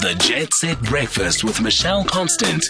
[0.00, 2.64] The Jet Set Breakfast with Michelle Constant.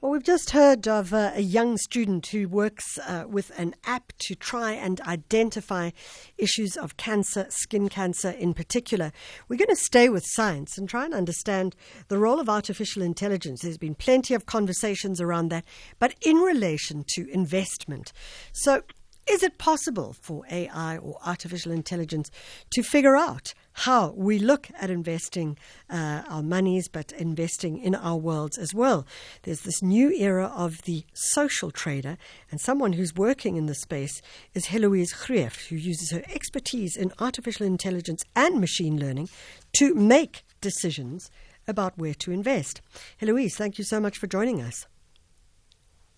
[0.00, 4.12] Well, we've just heard of uh, a young student who works uh, with an app
[4.20, 5.90] to try and identify
[6.38, 9.10] issues of cancer, skin cancer in particular.
[9.48, 11.74] We're going to stay with science and try and understand
[12.06, 13.62] the role of artificial intelligence.
[13.62, 15.64] There's been plenty of conversations around that,
[15.98, 18.12] but in relation to investment.
[18.52, 18.82] So,
[19.28, 22.30] is it possible for AI or artificial intelligence
[22.70, 25.56] to figure out how we look at investing
[25.88, 29.06] uh, our monies, but investing in our worlds as well?
[29.42, 32.18] There's this new era of the social trader,
[32.50, 34.20] and someone who's working in the space
[34.54, 39.28] is Heloise Greef, who uses her expertise in artificial intelligence and machine learning
[39.74, 41.30] to make decisions
[41.68, 42.80] about where to invest.
[43.18, 44.86] Heloise, thank you so much for joining us.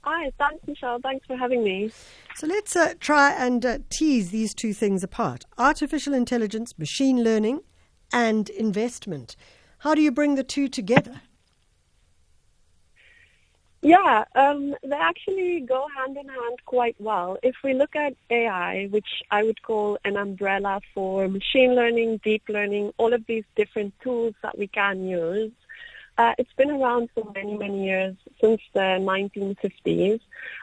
[0.04, 0.98] Hi, thanks, Michelle.
[1.02, 1.90] Thanks for having me.
[2.34, 7.60] So let's uh, try and uh, tease these two things apart artificial intelligence, machine learning,
[8.12, 9.34] and investment.
[9.78, 11.22] How do you bring the two together?
[13.80, 17.38] Yeah, um, they actually go hand in hand quite well.
[17.42, 22.44] If we look at AI, which I would call an umbrella for machine learning, deep
[22.48, 25.52] learning, all of these different tools that we can use,
[26.16, 30.20] uh, it's been around for many, many years, since the 1950s.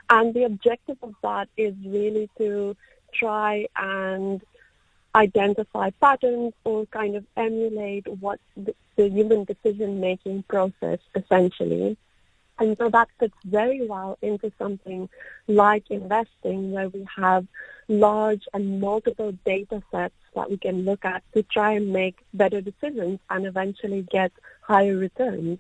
[0.10, 2.76] And the objective of that is really to
[3.14, 4.42] try and
[5.14, 11.98] identify patterns or kind of emulate what the, the human decision-making process essentially.
[12.62, 15.10] And so that fits very well into something
[15.48, 17.48] like investing where we have
[17.88, 22.62] large and multiple data sets that we can look at to try and make better
[22.62, 25.58] decisions and eventually get higher returns.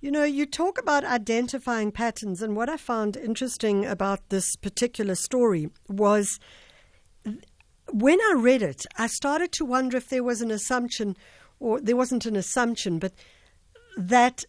[0.00, 5.14] You know, you talk about identifying patterns, and what I found interesting about this particular
[5.14, 6.40] story was
[7.92, 11.16] when I read it, I started to wonder if there was an assumption,
[11.60, 13.12] or there wasn't an assumption, but
[13.96, 14.44] that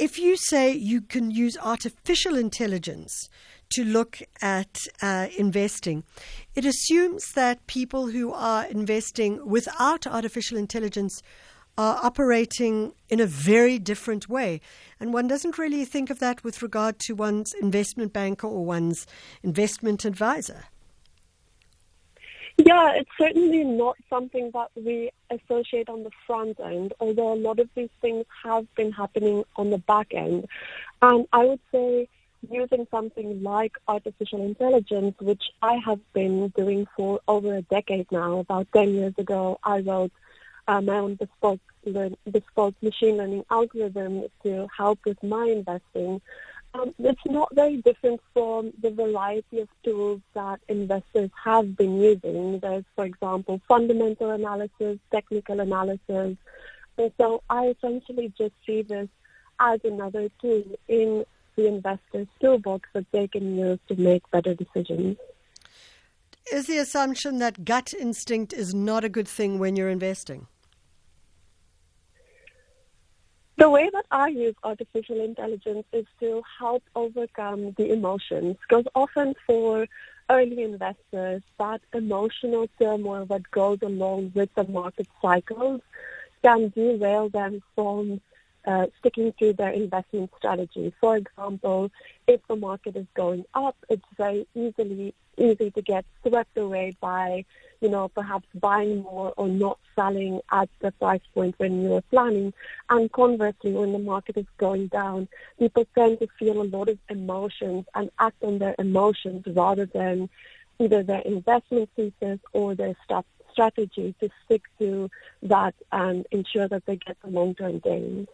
[0.00, 3.28] if you say you can use artificial intelligence
[3.70, 6.04] to look at uh, investing,
[6.54, 11.22] it assumes that people who are investing without artificial intelligence
[11.76, 14.60] are operating in a very different way.
[15.00, 19.06] And one doesn't really think of that with regard to one's investment banker or one's
[19.42, 20.64] investment advisor.
[22.56, 27.58] Yeah, it's certainly not something that we associate on the front end, although a lot
[27.58, 30.46] of these things have been happening on the back end.
[31.02, 32.08] And I would say
[32.50, 38.38] using something like artificial intelligence, which I have been doing for over a decade now.
[38.38, 40.12] About 10 years ago, I wrote
[40.68, 41.60] uh, my own bespoke,
[42.30, 46.20] bespoke machine learning algorithm to help with my investing.
[46.74, 52.58] Um, it's not very different from the variety of tools that investors have been using.
[52.58, 56.36] There's, for example, fundamental analysis, technical analysis.
[56.98, 59.08] And so I essentially just see this
[59.60, 61.24] as another tool in
[61.54, 65.16] the investor's toolbox that they can use to make better decisions.
[66.52, 70.48] Is the assumption that gut instinct is not a good thing when you're investing?
[73.56, 79.34] The way that I use artificial intelligence is to help overcome the emotions, because often
[79.46, 79.86] for
[80.28, 85.80] early investors, that emotional turmoil that goes along with the market cycles
[86.42, 88.20] can derail them from
[88.66, 90.92] uh, sticking to their investment strategy.
[91.00, 91.90] For example,
[92.26, 97.44] if the market is going up, it's very easily easy to get swept away by,
[97.80, 102.52] you know, perhaps buying more or not selling at the price point when you're planning.
[102.88, 106.98] And conversely, when the market is going down, people tend to feel a lot of
[107.08, 110.28] emotions and act on their emotions rather than
[110.78, 112.96] either their investment thesis or their
[113.54, 115.10] strategy to stick to
[115.42, 118.28] that and ensure that they get the long term gains.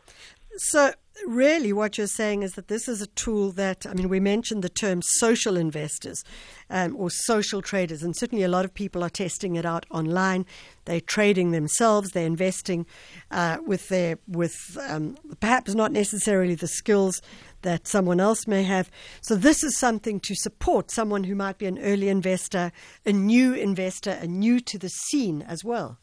[0.63, 0.93] So,
[1.27, 4.63] really, what you're saying is that this is a tool that, I mean, we mentioned
[4.63, 6.23] the term social investors
[6.69, 10.45] um, or social traders, and certainly a lot of people are testing it out online.
[10.85, 12.85] They're trading themselves, they're investing
[13.31, 17.23] uh, with their, with um, perhaps not necessarily the skills
[17.63, 18.91] that someone else may have.
[19.23, 22.71] So, this is something to support someone who might be an early investor,
[23.07, 25.97] a new investor, a new to the scene as well.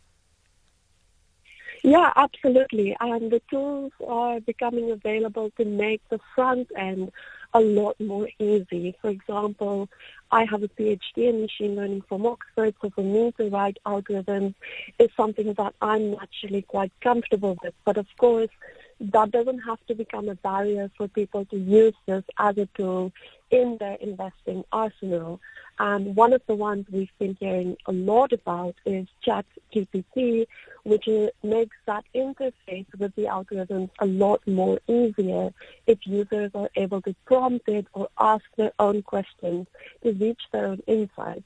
[1.88, 2.98] Yeah, absolutely.
[3.00, 7.14] And the tools are becoming available to make the front end
[7.54, 8.94] a lot more easy.
[9.02, 9.88] For example,
[10.30, 14.54] I have a PhD in machine learning from Oxford, so for me to write algorithms
[15.00, 17.74] is something that I'm naturally quite comfortable with.
[17.86, 18.50] But of course,
[19.00, 23.12] that doesn't have to become a barrier for people to use this as a tool
[23.52, 25.40] in their investing arsenal.
[25.80, 30.48] And one of the ones we've been hearing a lot about is ChatGPT,
[30.84, 31.08] which
[31.44, 35.54] makes that interface with the algorithms a lot more easier
[35.86, 39.68] if users are able to prompt it or ask their own questions
[40.04, 41.44] to reach their own insights.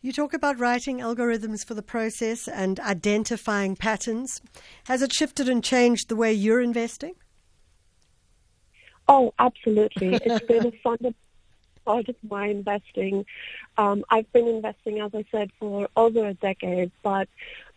[0.00, 4.40] You talk about writing algorithms for the process and identifying patterns.
[4.84, 7.14] Has it shifted and changed the way you're investing?
[9.08, 10.14] Oh, absolutely.
[10.24, 11.18] it's been a fundamental
[11.84, 13.26] part of my investing.
[13.76, 17.28] Um, I've been investing, as I said, for over a decade, but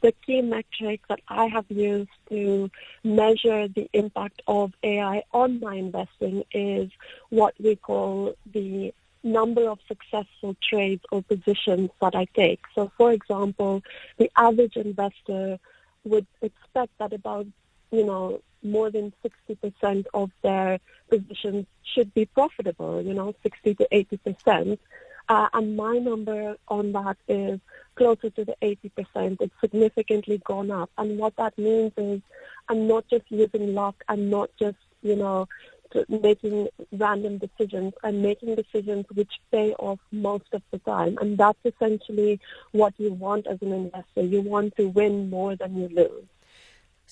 [0.02, 2.70] the key metric that I have used to
[3.04, 6.92] measure the impact of AI on my investing is
[7.30, 12.62] what we call the number of successful trades or positions that I take.
[12.76, 13.84] So, for example,
[14.18, 15.60] the average investor
[16.04, 17.46] would expect that about,
[17.92, 20.80] you know, more than 60% of their
[21.10, 24.78] positions should be profitable, you know, 60 to 80%.
[25.30, 27.60] Uh, and my number on that is
[27.96, 29.38] closer to the 80%.
[29.40, 30.90] It's significantly gone up.
[30.98, 32.22] And what that means is
[32.70, 34.04] I'm not just using luck.
[34.08, 35.48] I'm not just, you know,
[36.10, 41.18] making random decisions and making decisions which pay off most of the time.
[41.20, 42.40] And that's essentially
[42.72, 44.22] what you want as an investor.
[44.22, 46.26] You want to win more than you lose.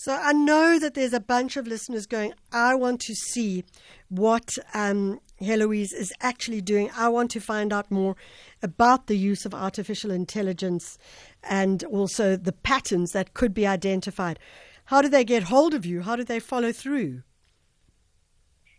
[0.01, 3.65] So I know that there's a bunch of listeners going, I want to see
[4.07, 6.89] what um, Heloise is actually doing.
[6.95, 8.15] I want to find out more
[8.63, 10.97] about the use of artificial intelligence
[11.43, 14.39] and also the patterns that could be identified.
[14.85, 16.01] How do they get hold of you?
[16.01, 17.23] How do they follow through?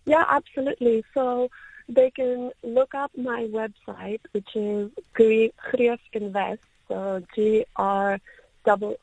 [0.05, 1.05] Yeah, absolutely.
[1.15, 1.51] So
[1.89, 8.21] they can look up my website, which is Greef Invest, so G R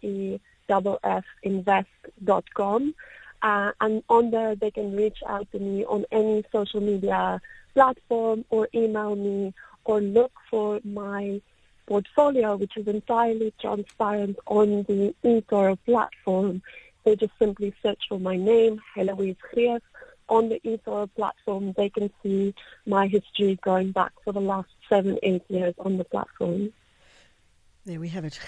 [0.01, 0.39] E
[1.03, 2.95] F invest.com.
[3.41, 7.39] Uh, and on there, they can reach out to me on any social media
[7.73, 9.53] platform or email me
[9.85, 11.39] or look for my
[11.87, 16.61] portfolio, which is entirely transparent on the eToro platform.
[17.03, 19.81] They just simply search for my name, Heloise Greef,
[20.29, 22.53] on the eToro platform, they can see
[22.85, 26.73] my history going back for the last seven, eight years on the platform.
[27.85, 28.39] There we have it,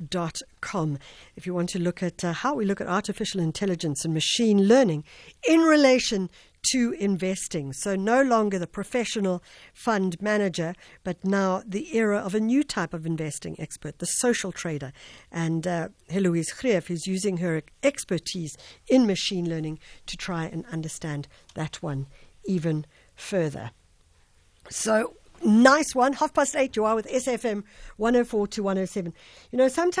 [0.00, 0.98] greefinvest.com.
[1.36, 4.66] If you want to look at uh, how we look at artificial intelligence and machine
[4.66, 5.04] learning
[5.48, 6.30] in relation
[6.72, 7.72] to investing.
[7.72, 9.42] So, no longer the professional
[9.72, 10.74] fund manager,
[11.04, 14.92] but now the era of a new type of investing expert, the social trader.
[15.30, 18.56] And uh, Heloise Greef is using her expertise
[18.88, 22.06] in machine learning to try and understand that one
[22.44, 23.70] even further.
[24.68, 25.14] So,
[25.44, 26.12] nice one.
[26.14, 27.64] Half past eight, you are with SAfm
[27.96, 29.12] 104 to 107.
[29.50, 29.98] You know, sometimes